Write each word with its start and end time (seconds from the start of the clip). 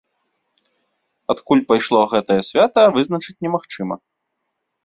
Адкуль 1.33 1.61
пайшло 1.71 2.01
гэтае 2.13 2.39
свята, 2.49 2.81
вызначыць 2.97 3.39
немагчыма. 3.49 3.95